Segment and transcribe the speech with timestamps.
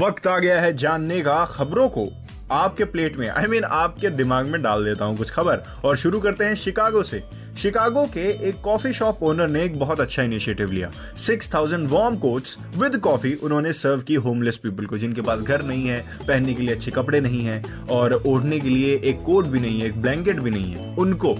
[0.00, 2.08] वक्त आ गया है जानने का खबरों को।
[2.52, 5.62] आपके प्लेट में आई I मीन mean, आपके दिमाग में डाल देता हूँ कुछ खबर।
[5.84, 7.24] और शुरू करते हैं शिकागो से।
[7.58, 12.16] शिकागो के एक कॉफ़ी शॉप ओनर ने एक बहुत अच्छा इनिशिएटिव लिया। 6000 thousand warm
[12.16, 16.54] coats with coffee उन्होंने सर्व की होमलेस पीपल को जिनके पास घर नहीं है पहनने
[16.54, 19.86] के लिए अच्छे कपड़े नहीं है और ओढ़ने के लिए एक कोट भी नहीं है
[19.86, 21.38] एक ब्लैंकेट भी नहीं है उनको।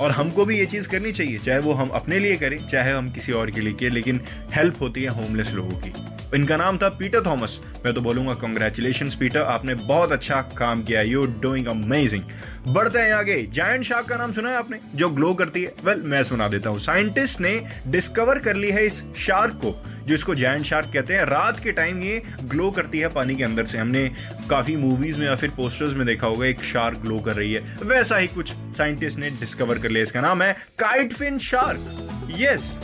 [0.00, 3.10] और हमको भी ये चीज़ करनी चाहिए, चाहे वो हम अपने लिए करें, चाहे हम
[3.10, 4.20] किसी और के लिए करें, लेकिन
[4.54, 9.08] हेल्प होती है होमलेस लोगों की। इनका नाम था पीटर थॉमस। मैं तो बोलूँगा कंग्रेचुलेशन
[9.08, 12.22] पीटर आपने बहुत अच्छा काम किया। यू डूइंग अमेजिंग
[12.68, 14.78] बढ़ते हैं आगे। जायंट शार्क का नाम सुना है आपने?
[14.94, 18.70] जो ग्लो करती है। वेल well, मैं सुना देता हूँ। साइंटिस्ट ने डिस्कवर कर ली
[18.70, 22.98] है इस शार्क को जिसको जायंट शार्क कहते हैं। रात के टाइम ये ग्लो करती
[22.98, 24.08] है पानी के अंदर से। हमने
[24.50, 27.76] काफ़ी मूवीज़ में या फिर पोस्टर्स में देखा होगा एक शार्क ग्लो कर रही है।
[27.82, 32.76] वैसा ही कुछ साइंटिस्ट ने डिस्कवर कर लिया। इसका नाम है काइटफिन शार्क यस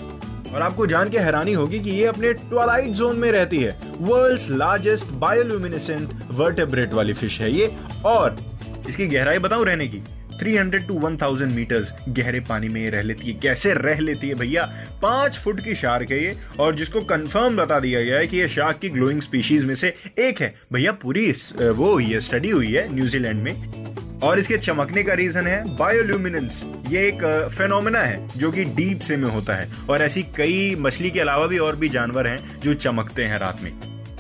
[0.54, 4.48] और आपको जान के हैरानी होगी कि ये अपने ट्वालाइट जोन में रहती है। वर्ल्ड्स
[4.50, 7.70] लार्जेस्ट बायोल्यूमिनेसेंट वर्टेब्रेट वाली फ़िश है ये।
[8.04, 8.36] और
[8.88, 10.02] इसकी गहराई बताऊँ रहने की
[10.38, 14.64] 300 टू 1000 मीटर्स गहरे पानी में रह लेती है। कैसे रह लेती है भैया?
[15.02, 18.48] पाँच फुट की शार्क है ये, और जिसको कंफर्म बता दिया गया है कि ये
[18.48, 21.30] शार्क की ग्लोइंग स्पीशीज में से एक है। भैया पूरी
[21.60, 23.71] वो हुई है स्टडी हुई है न्यूजीलैंड में।
[24.22, 29.16] और इसके चमकने का रीजन है बायोल्यूमिनेंस ये एक फेनोमेना है जो कि डीप से
[29.16, 32.74] में होता है। और ऐसी कई मछली के अलावा भी और भी जानवर हैं जो
[32.76, 33.72] चमकते हैं रात में।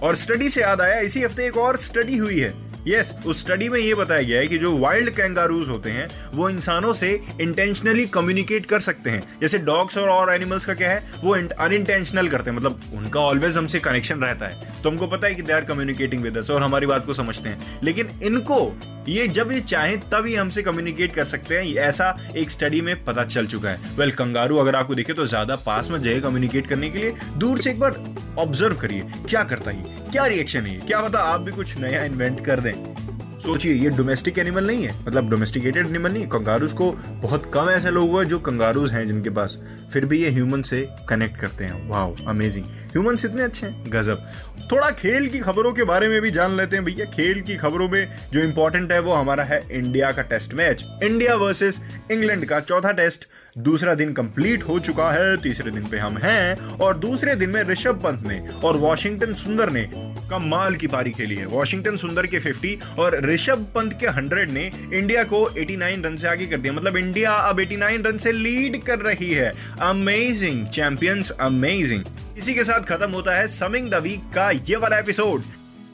[0.02, 2.54] और स्टडी से याद आया इसी हफ़्ते एक और स्टडी हुई है।
[2.88, 6.08] यस yes, उस स्टडी में ये बताया गया है कि जो वाइल्ड कैंगारूज होते हैं
[6.32, 10.90] वो इंसानों से इंटेंशनली कम्युनिकेट कर सकते हैं। जैसे डॉग्स और और एनिमल्स का क्या
[10.90, 15.26] है वो अनइंटेंशनल करते हैं। मतलब उनका ऑलवेज हमसे कनेक्शन रहता है। तो हमको पता
[15.26, 18.58] है कि they are communicating with us और हमारी बात को समझते हैं। लेकिन इनको
[19.08, 23.24] ये जब ये चाहें तभी हमसे कम्युनिकेट कर सकते हैं। ऐसा एक स्टडी में पता
[23.24, 26.66] चल चुका है। वेल well, कंगारू अगर आपको देखे तो ज़्यादा पास में जाए कम्युनिकेट
[26.66, 27.96] करने के लिए। दूर से एक बार
[28.38, 32.44] ऑब्ज़र्व करिए। क्या करता है क्या रिएक्शन है क्या पता आप भी कुछ नया इन्वेंट
[32.46, 32.91] कर दें।
[33.42, 36.90] सोचिए, ये डोमेस्टिक एनिमल नहीं है। मतलब डोमेस्टिकेटेड एनिमल नहीं कंगारूज को
[37.22, 39.58] बहुत कम ऐसे लोग हुए जो कंगारूज हैं जिनके पास।
[39.92, 44.26] फिर भी ये ह्यूमन से कनेक्ट करते हैं। वाओ अमेजिंग ह्यूमंस इतने अच्छे हैं। गजब।
[44.72, 47.88] थोड़ा खेल की खबरों के बारे में भी जान लेते हैं भैया। खेल की खबरों
[47.88, 51.80] में जो इंपॉर्टेंट है वो हमारा है इंडिया का test match India versus
[52.10, 53.28] England का चौथा टेस्ट
[53.58, 57.62] दूसरा दिन कंप्लीट हो चुका है। तीसरे दिन पे हम हैं। और दूसरे दिन में
[57.62, 59.88] ऋषभ पंत ने और वॉशिंगटन सुंदर ने
[60.32, 64.64] कमाल की पारी खेली है वॉशिंगटन सुंदर के 50 और ऋषभ पंत के 100 ने
[64.92, 68.82] इंडिया को 89 रन से आगे कर दिया। मतलब इंडिया अब 89 रन से लीड
[68.84, 72.04] कर रही है। अमेजिंग चैंपियंस अमेजिंग
[72.38, 75.42] इसी के साथ खत्म होता है समिंग द वीक का ये वाला एपिसोड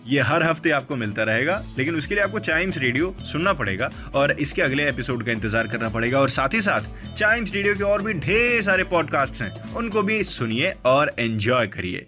[0.07, 4.33] ये हर हफ़्ते आपको मिलता रहेगा, लेकिन उसके लिए आपको चाइम्स रेडियो सुनना पड़ेगा और
[4.33, 8.03] इसके अगले एपिसोड का इंतज़ार करना पड़ेगा। और साथ ही साथ चाइम्स रेडियो के और
[8.03, 12.07] भी ढेर सारे पॉडकास्ट हैं, उनको भी सुनिए और एंजॉय करिए।